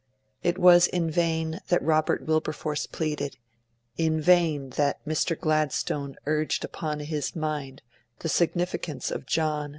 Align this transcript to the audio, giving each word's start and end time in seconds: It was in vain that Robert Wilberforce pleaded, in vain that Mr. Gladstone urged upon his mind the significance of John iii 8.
It 0.41 0.57
was 0.57 0.87
in 0.87 1.11
vain 1.11 1.59
that 1.67 1.83
Robert 1.83 2.25
Wilberforce 2.25 2.87
pleaded, 2.87 3.37
in 3.97 4.19
vain 4.19 4.71
that 4.71 5.05
Mr. 5.05 5.39
Gladstone 5.39 6.15
urged 6.25 6.65
upon 6.65 7.01
his 7.01 7.35
mind 7.35 7.83
the 8.21 8.27
significance 8.29 9.11
of 9.11 9.27
John 9.27 9.65
iii 9.69 9.69
8. 9.69 9.69